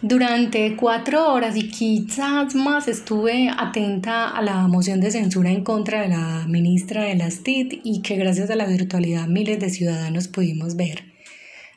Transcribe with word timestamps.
Durante 0.00 0.76
cuatro 0.76 1.32
horas 1.32 1.56
y 1.56 1.70
quizás 1.70 2.54
más 2.54 2.86
estuve 2.86 3.50
atenta 3.50 4.28
a 4.28 4.40
la 4.42 4.68
moción 4.68 5.00
de 5.00 5.10
censura 5.10 5.50
en 5.50 5.64
contra 5.64 6.02
de 6.02 6.08
la 6.08 6.46
ministra 6.46 7.02
de 7.02 7.16
las 7.16 7.42
TIT 7.42 7.80
y 7.82 8.00
que 8.00 8.14
gracias 8.14 8.48
a 8.50 8.54
la 8.54 8.66
virtualidad 8.66 9.26
miles 9.26 9.58
de 9.58 9.70
ciudadanos 9.70 10.28
pudimos 10.28 10.76
ver. 10.76 11.02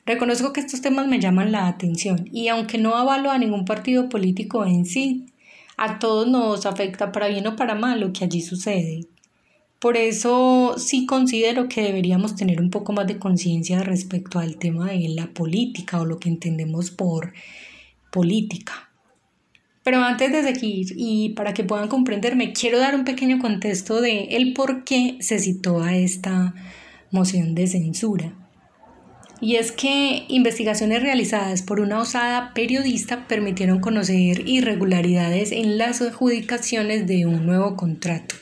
Reconozco 0.06 0.54
que 0.54 0.60
estos 0.60 0.82
temas 0.82 1.08
me 1.08 1.20
llaman 1.20 1.52
la 1.52 1.68
atención 1.68 2.30
y 2.32 2.50
aunque 2.50 2.78
no 2.78 2.96
avalo 2.96 3.32
a 3.32 3.40
ningún 3.40 3.66
partido 3.66 4.08
político 4.08 4.68
en 4.68 4.86
sí, 4.86 5.26
a 5.76 5.98
todos 5.98 6.28
nos 6.28 6.68
afecta 6.68 7.12
para 7.12 7.28
bien 7.28 7.48
o 7.48 7.56
para 7.56 7.74
mal 7.74 8.02
lo 8.02 8.14
que 8.14 8.26
allí 8.26 8.42
sucede. 8.42 9.08
Por 9.80 9.98
eso 9.98 10.76
sí 10.78 11.08
considero 11.08 11.68
que 11.68 11.82
deberíamos 11.82 12.36
tener 12.36 12.62
un 12.62 12.70
poco 12.70 12.94
más 12.94 13.08
de 13.08 13.18
conciencia 13.18 13.82
respecto 13.82 14.38
al 14.38 14.58
tema 14.58 14.92
de 14.92 15.10
la 15.10 15.26
política 15.26 16.00
o 16.00 16.06
lo 16.06 16.20
que 16.20 16.30
entendemos 16.30 16.92
por 16.92 17.34
política. 18.12 18.92
Pero 19.84 20.04
antes 20.04 20.32
de 20.32 20.44
seguir 20.44 20.94
y 20.96 21.30
para 21.30 21.54
que 21.54 21.64
puedan 21.64 21.88
comprenderme, 21.88 22.54
quiero 22.54 22.78
dar 22.78 22.94
un 22.94 23.04
pequeño 23.04 23.40
contexto 23.40 24.00
de 24.00 24.26
el 24.32 24.54
por 24.54 24.84
qué 24.84 25.18
se 25.22 25.40
citó 25.40 25.82
a 25.82 25.96
esta 25.96 26.54
moción 27.10 27.56
de 27.56 27.66
censura. 27.66 28.34
Y 29.44 29.56
es 29.56 29.72
que 29.72 30.26
investigaciones 30.28 31.02
realizadas 31.02 31.64
por 31.64 31.80
una 31.80 32.00
osada 32.00 32.54
periodista 32.54 33.28
permitieron 33.28 33.80
conocer 33.80 34.48
irregularidades 34.48 35.52
en 35.52 35.80
las 35.80 36.00
adjudicaciones 36.00 37.08
de 37.08 37.26
un 37.26 37.48
nuevo 37.48 37.76
contrato. 37.76 38.36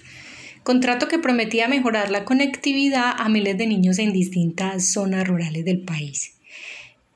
Contrato 0.64 1.08
que 1.08 1.20
prometía 1.20 1.70
mejorar 1.70 2.12
la 2.12 2.26
conectividad 2.26 3.14
a 3.18 3.30
miles 3.30 3.58
de 3.58 3.66
niños 3.66 3.98
en 3.98 4.12
distintas 4.12 4.92
zonas 4.92 5.26
rurales 5.26 5.64
del 5.64 5.84
país 5.84 6.39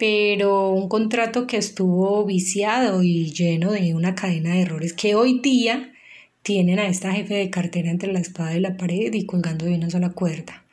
pero 0.03 0.67
un 0.71 0.89
contrato 0.89 1.48
que 1.48 1.55
estuvo 1.55 2.25
viciado 2.25 3.03
y 3.03 3.31
lleno 3.31 3.71
de 3.71 3.93
una 3.93 4.16
cadena 4.16 4.52
de 4.54 4.63
errores 4.63 4.91
que 4.91 5.15
hoy 5.15 5.40
día 5.40 5.93
tienen 6.41 6.77
a 6.77 6.87
esta 6.87 7.13
jefe 7.13 7.35
de 7.35 7.49
cartera 7.49 7.90
entre 7.90 8.12
la 8.12 8.20
espada 8.20 8.54
y 8.54 8.59
la 8.59 8.76
pared 8.76 9.13
y 9.13 9.26
colgando 9.26 9.63
de 9.63 9.76
una 9.76 9.90
sola 9.90 10.09
cuerda. 10.09 10.65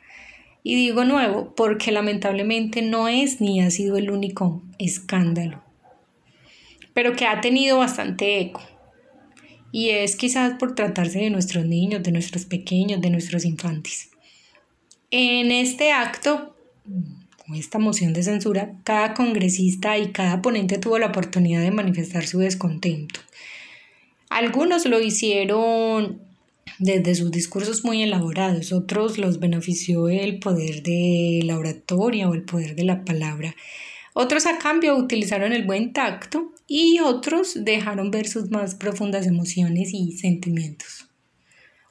Y 0.63 0.75
digo 0.75 1.05
nuevo 1.05 1.55
porque 1.55 1.93
lamentablemente 1.93 2.81
no 2.81 3.07
es 3.07 3.39
ni 3.39 3.61
ha 3.61 3.71
sido 3.71 3.95
el 3.95 4.11
único 4.11 4.63
escándalo, 4.79 5.63
pero 6.93 7.15
que 7.15 7.25
ha 7.25 7.39
tenido 7.39 7.77
bastante 7.77 8.41
eco. 8.41 8.61
Y 9.71 9.91
es 9.91 10.17
quizás 10.17 10.55
por 10.59 10.75
tratarse 10.75 11.19
de 11.19 11.29
nuestros 11.29 11.65
niños, 11.65 12.03
de 12.03 12.11
nuestros 12.11 12.43
pequeños, 12.43 12.99
de 12.99 13.11
nuestros 13.11 13.45
infantes. 13.45 14.09
En 15.09 15.51
este 15.53 15.93
acto 15.93 16.53
esta 17.55 17.79
moción 17.79 18.13
de 18.13 18.23
censura, 18.23 18.73
cada 18.83 19.13
congresista 19.13 19.97
y 19.97 20.11
cada 20.11 20.41
ponente 20.41 20.77
tuvo 20.77 20.99
la 20.99 21.07
oportunidad 21.07 21.61
de 21.61 21.71
manifestar 21.71 22.25
su 22.25 22.39
descontento. 22.39 23.19
Algunos 24.29 24.85
lo 24.85 24.99
hicieron 25.01 26.21
desde 26.79 27.15
sus 27.15 27.31
discursos 27.31 27.83
muy 27.83 28.01
elaborados, 28.01 28.71
otros 28.71 29.17
los 29.17 29.39
benefició 29.39 30.09
el 30.09 30.39
poder 30.39 30.83
de 30.83 31.41
la 31.43 31.57
oratoria 31.57 32.29
o 32.29 32.33
el 32.33 32.43
poder 32.43 32.75
de 32.75 32.83
la 32.83 33.03
palabra. 33.03 33.55
Otros 34.13 34.45
a 34.45 34.57
cambio 34.57 34.95
utilizaron 34.95 35.53
el 35.53 35.65
buen 35.65 35.93
tacto 35.93 36.51
y 36.67 36.99
otros 36.99 37.63
dejaron 37.63 38.11
ver 38.11 38.27
sus 38.27 38.51
más 38.51 38.75
profundas 38.75 39.27
emociones 39.27 39.93
y 39.93 40.13
sentimientos. 40.13 41.07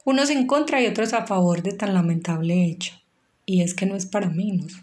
Unos 0.04 0.30
en 0.30 0.46
contra 0.46 0.82
y 0.82 0.86
otros 0.86 1.12
a 1.12 1.26
favor 1.26 1.62
de 1.62 1.72
tan 1.72 1.94
lamentable 1.94 2.64
hecho. 2.64 2.94
Y 3.46 3.62
es 3.62 3.74
que 3.74 3.86
no 3.86 3.96
es 3.96 4.06
para 4.06 4.28
menos. 4.28 4.82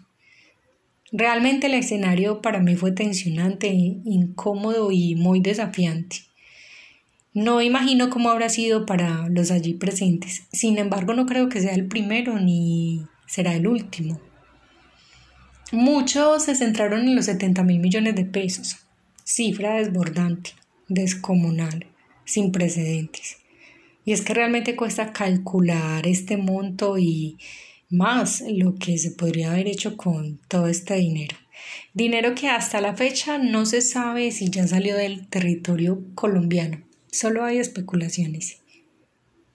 Realmente 1.10 1.68
el 1.68 1.74
escenario 1.74 2.42
para 2.42 2.60
mí 2.60 2.76
fue 2.76 2.92
tensionante, 2.92 3.68
incómodo 3.68 4.90
y 4.92 5.14
muy 5.14 5.40
desafiante. 5.40 6.18
No 7.32 7.62
imagino 7.62 8.10
cómo 8.10 8.30
habrá 8.30 8.48
sido 8.48 8.84
para 8.84 9.28
los 9.28 9.50
allí 9.50 9.74
presentes. 9.74 10.42
Sin 10.52 10.76
embargo, 10.76 11.14
no 11.14 11.24
creo 11.24 11.48
que 11.48 11.60
sea 11.60 11.72
el 11.74 11.86
primero 11.86 12.38
ni 12.38 13.06
será 13.26 13.54
el 13.54 13.66
último. 13.66 14.20
Muchos 15.70 16.44
se 16.44 16.54
centraron 16.54 17.02
en 17.02 17.14
los 17.14 17.26
70 17.26 17.62
mil 17.62 17.78
millones 17.78 18.14
de 18.14 18.24
pesos, 18.24 18.78
cifra 19.22 19.74
desbordante, 19.74 20.52
descomunal, 20.88 21.86
sin 22.24 22.52
precedentes. 22.52 23.36
Y 24.04 24.12
es 24.12 24.22
que 24.22 24.32
realmente 24.32 24.76
cuesta 24.76 25.12
calcular 25.12 26.06
este 26.06 26.38
monto 26.38 26.96
y 26.96 27.36
más 27.90 28.42
lo 28.48 28.74
que 28.76 28.98
se 28.98 29.10
podría 29.10 29.52
haber 29.52 29.66
hecho 29.66 29.96
con 29.96 30.38
todo 30.48 30.68
este 30.68 30.94
dinero. 30.94 31.36
Dinero 31.94 32.34
que 32.34 32.48
hasta 32.48 32.80
la 32.80 32.94
fecha 32.94 33.38
no 33.38 33.66
se 33.66 33.80
sabe 33.80 34.30
si 34.30 34.50
ya 34.50 34.66
salió 34.66 34.96
del 34.96 35.26
territorio 35.28 36.02
colombiano. 36.14 36.82
Solo 37.10 37.44
hay 37.44 37.58
especulaciones. 37.58 38.58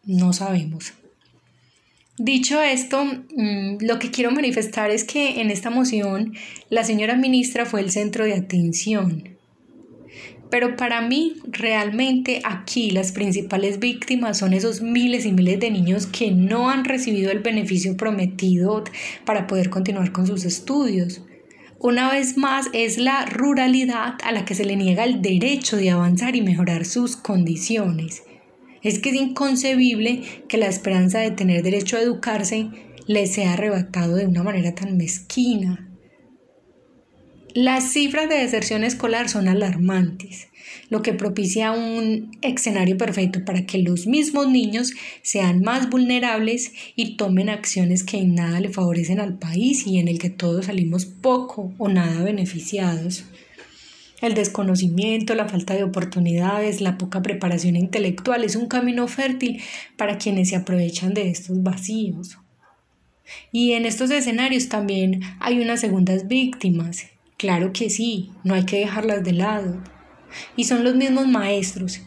No 0.04 0.34
sabemos. 0.34 0.94
Dicho 2.18 2.62
esto, 2.62 3.06
mm, 3.06 3.78
lo 3.82 3.98
que 3.98 4.12
quiero 4.12 4.32
manifestar 4.32 4.92
es 4.92 5.04
que 5.04 5.42
en 5.42 5.50
esta 5.50 5.70
moción 5.70 6.34
la 6.70 6.84
señora 6.84 7.16
ministra 7.16 7.66
fue 7.66 7.82
el 7.82 7.92
centro 7.92 8.26
de 8.26 8.34
atención 8.34 9.34
pero 10.54 10.76
para 10.76 11.02
mí, 11.02 11.38
realmente 11.48 12.42
aquí 12.44 12.92
las 12.92 13.12
principales 13.12 13.80
víctimas 13.80 14.38
son 14.38 14.54
esos 14.54 14.82
miles 14.82 15.26
y 15.26 15.34
miles 15.34 15.60
de 15.60 15.72
niños 15.72 16.06
que 16.06 16.30
no 16.30 16.70
han 16.70 16.86
recibido 16.86 17.32
el 17.32 17.40
beneficio 17.40 17.98
prometido 17.98 18.84
para 19.26 19.48
poder 19.48 19.72
continuar 19.72 20.12
con 20.12 20.28
sus 20.28 20.46
estudios. 20.46 21.24
Una 21.80 22.12
vez 22.12 22.38
más, 22.38 22.68
es 22.72 23.00
la 23.00 23.26
ruralidad 23.26 24.14
a 24.24 24.32
la 24.32 24.46
que 24.46 24.54
se 24.54 24.64
le 24.64 24.76
niega 24.76 25.06
el 25.06 25.24
derecho 25.24 25.76
de 25.76 25.90
avanzar 25.90 26.36
y 26.36 26.42
mejorar 26.42 26.86
sus 26.86 27.18
condiciones. 27.18 28.22
Es 28.84 29.00
que 29.00 29.10
es 29.10 29.16
inconcebible 29.16 30.22
que 30.48 30.58
la 30.58 30.68
esperanza 30.68 31.18
de 31.18 31.32
tener 31.32 31.64
derecho 31.64 31.98
a 31.98 32.02
educarse 32.02 32.70
les 33.08 33.34
sea 33.34 33.54
arrebatado 33.54 34.18
de 34.18 34.28
una 34.28 34.44
manera 34.44 34.76
tan 34.76 34.98
mezquina. 34.98 35.93
Las 37.56 37.92
cifras 37.92 38.28
de 38.30 38.40
deserción 38.40 38.84
escolar 38.84 39.30
son 39.30 39.48
alarmantes, 39.48 40.48
lo 40.90 41.04
que 41.04 41.14
propicia 41.14 41.72
un 41.72 42.36
escenario 42.42 42.98
perfecto 42.98 43.46
para 43.46 43.68
que 43.68 43.78
los 43.78 44.08
mismos 44.08 44.50
niños 44.50 44.94
sean 45.22 45.62
más 45.62 45.88
vulnerables 45.88 46.74
y 46.96 47.16
tomen 47.16 47.50
acciones 47.50 48.04
que 48.04 48.18
en 48.18 48.34
nada 48.34 48.60
le 48.60 48.70
favorecen 48.70 49.20
al 49.20 49.38
país 49.38 49.86
y 49.86 50.00
en 50.00 50.08
el 50.08 50.18
que 50.18 50.32
todos 50.32 50.66
salimos 50.66 51.06
poco 51.06 51.76
o 51.78 51.90
nada 51.90 52.24
beneficiados. 52.24 53.26
El 54.20 54.34
desconocimiento, 54.34 55.36
la 55.36 55.48
falta 55.48 55.76
de 55.76 55.84
oportunidades, 55.84 56.82
la 56.82 56.98
poca 56.98 57.22
preparación 57.22 57.76
intelectual 57.76 58.44
es 58.44 58.56
un 58.56 58.68
camino 58.68 59.08
fértil 59.08 59.62
para 59.96 60.18
quienes 60.18 60.50
se 60.50 60.56
aprovechan 60.56 61.14
de 61.14 61.30
estos 61.30 61.62
vacíos. 61.62 62.40
Y 63.52 63.74
en 63.74 63.86
estos 63.86 64.10
escenarios 64.10 64.70
también 64.70 65.22
hay 65.40 65.60
unas 65.60 65.82
segundas 65.82 66.28
víctimas, 66.28 67.13
Claro 67.38 67.74
que 67.74 67.90
sí, 67.90 68.32
no 68.44 68.54
hay 68.54 68.66
que 68.66 68.80
dejarlas 68.80 69.24
de 69.24 69.34
lado. 69.34 69.84
Y 70.56 70.64
son 70.64 70.84
los 70.84 70.96
mismos 70.96 71.28
maestros, 71.28 72.02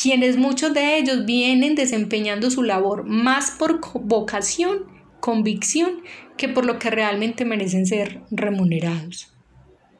quienes 0.00 0.36
muchos 0.36 0.72
de 0.72 0.98
ellos 0.98 1.26
vienen 1.26 1.74
desempeñando 1.74 2.50
su 2.50 2.62
labor 2.62 3.04
más 3.04 3.50
por 3.50 3.80
vocación, 4.02 4.84
convicción, 5.20 6.02
que 6.36 6.48
por 6.48 6.64
lo 6.64 6.78
que 6.78 6.90
realmente 6.90 7.44
merecen 7.44 7.84
ser 7.84 8.22
remunerados. 8.30 9.34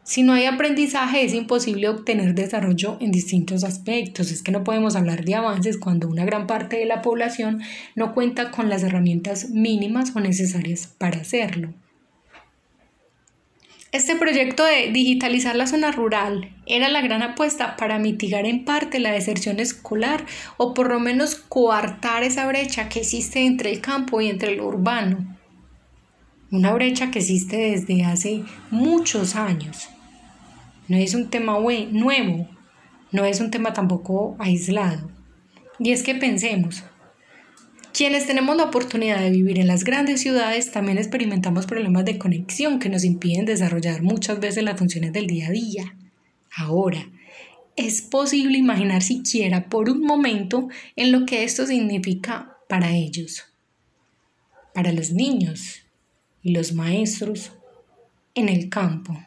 Si 0.02 0.22
no 0.22 0.32
hay 0.32 0.46
aprendizaje 0.46 1.22
es 1.22 1.34
imposible 1.34 1.88
obtener 1.88 2.34
desarrollo 2.34 2.96
en 3.00 3.12
distintos 3.12 3.62
aspectos. 3.62 4.32
Es 4.32 4.42
que 4.42 4.50
no 4.50 4.64
podemos 4.64 4.96
hablar 4.96 5.24
de 5.24 5.34
avances 5.34 5.78
cuando 5.78 6.08
una 6.08 6.24
gran 6.24 6.46
parte 6.46 6.78
de 6.78 6.86
la 6.86 7.02
población 7.02 7.60
no 7.94 8.12
cuenta 8.14 8.50
con 8.50 8.68
las 8.68 8.82
herramientas 8.82 9.50
mínimas 9.50 10.16
o 10.16 10.20
necesarias 10.20 10.88
para 10.98 11.20
hacerlo. 11.20 11.74
Este 13.92 14.14
proyecto 14.14 14.64
de 14.64 14.92
digitalizar 14.92 15.56
la 15.56 15.66
zona 15.66 15.90
rural 15.90 16.54
era 16.66 16.88
la 16.88 17.00
gran 17.00 17.22
apuesta 17.22 17.76
para 17.76 17.98
mitigar 17.98 18.46
en 18.46 18.64
parte 18.64 19.00
la 19.00 19.10
deserción 19.10 19.58
escolar 19.58 20.24
o 20.58 20.74
por 20.74 20.90
lo 20.90 21.00
menos 21.00 21.34
coartar 21.34 22.22
esa 22.22 22.46
brecha 22.46 22.88
que 22.88 23.00
existe 23.00 23.44
entre 23.44 23.72
el 23.72 23.80
campo 23.80 24.20
y 24.20 24.28
entre 24.28 24.54
lo 24.54 24.68
urbano. 24.68 25.36
Una 26.52 26.72
brecha 26.72 27.10
que 27.10 27.18
existe 27.18 27.56
desde 27.56 28.04
hace 28.04 28.44
muchos 28.70 29.34
años. 29.34 29.88
No 30.86 30.96
es 30.96 31.14
un 31.14 31.28
tema 31.28 31.58
nuevo, 31.90 32.48
no 33.10 33.24
es 33.24 33.40
un 33.40 33.50
tema 33.50 33.72
tampoco 33.72 34.36
aislado. 34.38 35.10
Y 35.80 35.90
es 35.90 36.04
que 36.04 36.14
pensemos, 36.14 36.84
quienes 37.92 38.26
tenemos 38.26 38.56
la 38.56 38.64
oportunidad 38.64 39.20
de 39.20 39.30
vivir 39.30 39.58
en 39.58 39.66
las 39.66 39.84
grandes 39.84 40.20
ciudades 40.20 40.70
también 40.70 40.98
experimentamos 40.98 41.66
problemas 41.66 42.04
de 42.04 42.18
conexión 42.18 42.78
que 42.78 42.88
nos 42.88 43.04
impiden 43.04 43.44
desarrollar 43.44 44.02
muchas 44.02 44.40
veces 44.40 44.64
las 44.64 44.78
funciones 44.78 45.12
del 45.12 45.26
día 45.26 45.48
a 45.48 45.50
día. 45.50 45.96
Ahora, 46.56 47.08
es 47.76 48.02
posible 48.02 48.58
imaginar 48.58 49.02
siquiera 49.02 49.68
por 49.68 49.88
un 49.88 50.02
momento 50.02 50.68
en 50.96 51.12
lo 51.12 51.26
que 51.26 51.44
esto 51.44 51.66
significa 51.66 52.56
para 52.68 52.92
ellos, 52.92 53.44
para 54.74 54.92
los 54.92 55.12
niños 55.12 55.82
y 56.42 56.52
los 56.52 56.72
maestros 56.72 57.52
en 58.34 58.48
el 58.48 58.68
campo. 58.68 59.18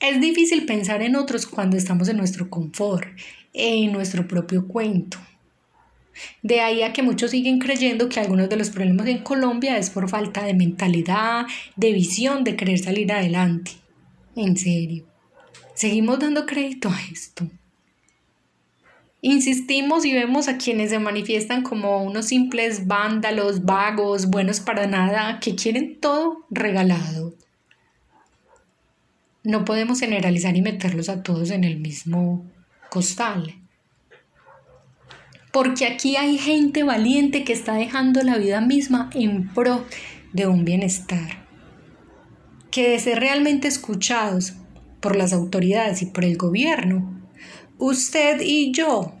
Es 0.00 0.20
difícil 0.20 0.66
pensar 0.66 1.02
en 1.02 1.14
otros 1.14 1.46
cuando 1.46 1.76
estamos 1.76 2.08
en 2.08 2.16
nuestro 2.16 2.50
confort, 2.50 3.06
en 3.52 3.92
nuestro 3.92 4.26
propio 4.26 4.66
cuento. 4.66 5.18
De 6.42 6.60
ahí 6.60 6.82
a 6.82 6.92
que 6.92 7.02
muchos 7.02 7.30
siguen 7.30 7.58
creyendo 7.58 8.08
que 8.08 8.20
algunos 8.20 8.48
de 8.48 8.56
los 8.56 8.70
problemas 8.70 9.06
en 9.06 9.18
Colombia 9.18 9.78
es 9.78 9.90
por 9.90 10.08
falta 10.08 10.44
de 10.44 10.54
mentalidad, 10.54 11.46
de 11.76 11.92
visión, 11.92 12.44
de 12.44 12.56
querer 12.56 12.78
salir 12.78 13.12
adelante. 13.12 13.72
En 14.36 14.56
serio. 14.56 15.06
Seguimos 15.74 16.18
dando 16.18 16.46
crédito 16.46 16.88
a 16.88 17.00
esto. 17.10 17.48
Insistimos 19.24 20.04
y 20.04 20.12
vemos 20.12 20.48
a 20.48 20.58
quienes 20.58 20.90
se 20.90 20.98
manifiestan 20.98 21.62
como 21.62 22.02
unos 22.02 22.26
simples 22.26 22.88
vándalos, 22.88 23.64
vagos, 23.64 24.26
buenos 24.26 24.58
para 24.58 24.88
nada, 24.88 25.38
que 25.38 25.54
quieren 25.54 26.00
todo 26.00 26.44
regalado. 26.50 27.32
No 29.44 29.64
podemos 29.64 30.00
generalizar 30.00 30.56
y 30.56 30.62
meterlos 30.62 31.08
a 31.08 31.22
todos 31.22 31.50
en 31.50 31.62
el 31.62 31.78
mismo 31.78 32.44
costal. 32.90 33.61
Porque 35.52 35.86
aquí 35.86 36.16
hay 36.16 36.38
gente 36.38 36.82
valiente 36.82 37.44
que 37.44 37.52
está 37.52 37.74
dejando 37.74 38.22
la 38.22 38.38
vida 38.38 38.60
misma 38.60 39.10
en 39.14 39.48
pro 39.52 39.84
de 40.32 40.46
un 40.46 40.64
bienestar. 40.64 41.46
Que 42.70 42.88
de 42.88 42.98
ser 42.98 43.20
realmente 43.20 43.68
escuchados 43.68 44.54
por 45.00 45.14
las 45.16 45.32
autoridades 45.32 46.00
y 46.02 46.06
por 46.06 46.24
el 46.24 46.36
gobierno, 46.36 47.20
usted 47.78 48.40
y 48.40 48.72
yo, 48.72 49.14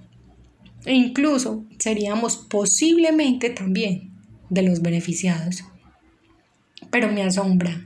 e 0.86 0.94
incluso 0.94 1.64
seríamos 1.78 2.36
posiblemente 2.36 3.50
también 3.50 4.12
de 4.48 4.62
los 4.62 4.80
beneficiados. 4.80 5.64
Pero 6.90 7.12
me 7.12 7.22
asombra 7.22 7.84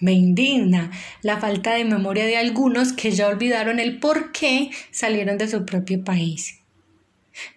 me 0.00 0.12
indigna 0.12 0.90
la 1.22 1.38
falta 1.38 1.74
de 1.74 1.84
memoria 1.84 2.24
de 2.24 2.36
algunos 2.36 2.92
que 2.92 3.10
ya 3.10 3.28
olvidaron 3.28 3.80
el 3.80 3.98
por 3.98 4.32
qué 4.32 4.70
salieron 4.90 5.38
de 5.38 5.48
su 5.48 5.64
propio 5.64 6.04
país. 6.04 6.57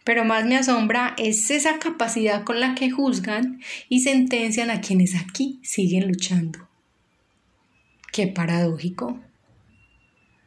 Pero 0.04 0.26
más 0.26 0.46
me 0.46 0.58
asombra 0.58 1.16
es 1.18 1.52
esa 1.52 1.80
capacidad 1.80 2.44
con 2.44 2.60
la 2.60 2.76
que 2.76 2.92
juzgan 2.92 3.62
y 3.90 4.02
sentencian 4.02 4.70
a 4.70 4.82
quienes 4.82 5.16
aquí 5.16 5.60
siguen 5.64 6.08
luchando. 6.08 6.68
Qué 8.12 8.28
paradójico. 8.28 9.20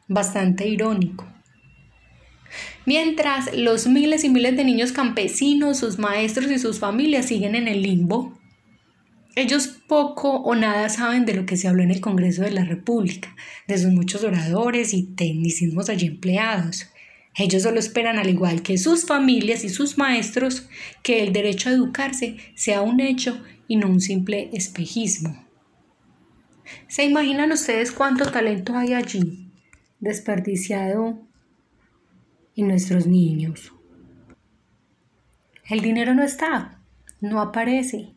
Bastante 0.07 0.67
irónico. 0.67 1.25
Mientras 2.85 3.55
los 3.55 3.87
miles 3.87 4.23
y 4.23 4.29
miles 4.29 4.55
de 4.55 4.63
niños 4.63 4.91
campesinos, 4.91 5.79
sus 5.79 5.97
maestros 5.97 6.51
y 6.51 6.59
sus 6.59 6.79
familias 6.79 7.25
siguen 7.25 7.55
en 7.55 7.67
el 7.67 7.81
limbo, 7.81 8.37
ellos 9.35 9.67
poco 9.87 10.37
o 10.37 10.55
nada 10.55 10.87
saben 10.89 11.25
de 11.25 11.33
lo 11.33 11.45
que 11.45 11.57
se 11.57 11.67
habló 11.67 11.83
en 11.83 11.91
el 11.91 11.99
Congreso 11.99 12.43
de 12.43 12.51
la 12.51 12.63
República, 12.63 13.35
de 13.67 13.77
sus 13.77 13.91
muchos 13.91 14.23
oradores 14.23 14.93
y 14.93 15.03
tecnicismos 15.03 15.89
allí 15.89 16.05
empleados. 16.05 16.87
Ellos 17.37 17.63
solo 17.63 17.79
esperan, 17.79 18.17
al 18.17 18.29
igual 18.29 18.61
que 18.61 18.77
sus 18.77 19.05
familias 19.05 19.63
y 19.65 19.69
sus 19.69 19.97
maestros, 19.97 20.69
que 21.03 21.21
el 21.21 21.33
derecho 21.33 21.69
a 21.69 21.73
educarse 21.73 22.37
sea 22.55 22.81
un 22.81 23.01
hecho 23.01 23.43
y 23.67 23.75
no 23.75 23.87
un 23.87 23.99
simple 23.99 24.49
espejismo. 24.53 25.45
¿Se 26.87 27.03
imaginan 27.03 27.51
ustedes 27.51 27.91
cuánto 27.91 28.31
talento 28.31 28.75
hay 28.75 28.93
allí, 28.93 29.51
desperdiciado 29.99 31.19
en 32.55 32.67
nuestros 32.69 33.05
niños? 33.05 33.73
El 35.67 35.81
dinero 35.81 36.13
no 36.13 36.23
está, 36.23 36.79
no 37.19 37.41
aparece, 37.41 38.13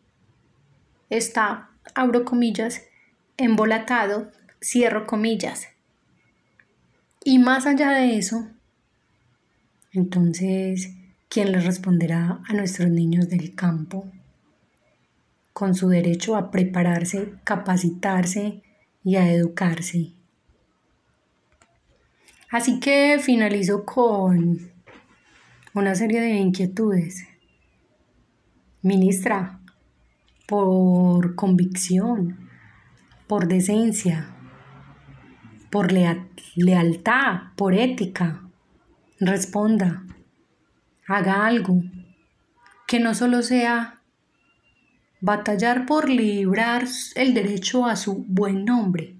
está, 1.09 1.71
abro 1.93 2.23
comillas, 2.23 2.83
embolatado, 3.37 4.31
cierro 4.61 5.05
comillas. 5.07 5.67
Y 7.23 7.39
más 7.39 7.65
allá 7.65 7.91
de 7.91 8.17
eso, 8.17 8.47
entonces, 9.91 10.95
¿quién 11.29 11.51
le 11.51 11.59
responderá 11.61 12.41
a 12.47 12.53
nuestros 12.53 12.89
niños 12.89 13.29
del 13.29 13.55
campo 13.55 14.11
con 15.53 15.73
su 15.73 15.89
derecho 15.89 16.35
a 16.35 16.51
prepararse, 16.51 17.33
capacitarse 17.43 18.61
y 19.03 19.15
a 19.15 19.31
educarse? 19.31 20.13
Así 22.51 22.79
que 22.79 23.19
finalizo 23.19 23.85
con 23.85 24.71
una 25.73 25.95
serie 25.95 26.21
de 26.21 26.35
inquietudes. 26.35 27.27
Ministra, 28.81 29.59
por 30.47 31.35
convicción, 31.35 32.49
por 33.27 33.47
decencia, 33.47 34.29
por 35.69 35.91
lealtad, 36.55 37.53
por 37.55 37.75
ética. 37.75 38.48
Responda, 39.19 40.05
haga 41.05 41.45
algo 41.45 41.83
que 42.87 43.01
no 43.01 43.13
solo 43.13 43.41
sea 43.41 44.01
batallar 45.19 45.85
por 45.85 46.09
librar 46.09 46.87
el 47.15 47.33
derecho 47.33 47.85
a 47.85 47.97
su 47.97 48.23
buen 48.27 48.63
nombre, 48.63 49.17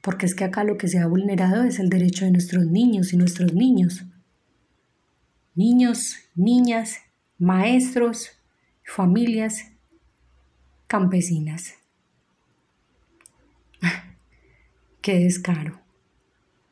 porque 0.00 0.26
es 0.26 0.34
que 0.36 0.44
acá 0.44 0.62
lo 0.62 0.78
que 0.78 0.86
se 0.86 1.00
ha 1.00 1.08
vulnerado 1.08 1.64
es 1.64 1.80
el 1.80 1.88
derecho 1.88 2.24
de 2.24 2.30
nuestros 2.30 2.66
niños 2.66 3.12
y 3.12 3.16
nuestros 3.16 3.52
niños. 3.52 4.04
Niños, 5.56 6.18
niñas, 6.36 6.98
maestros, 7.36 8.30
familias 8.84 9.72
campesinas. 10.86 11.74
Qué 15.00 15.18
descaro. 15.18 15.85